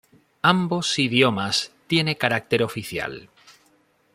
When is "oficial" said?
2.63-3.29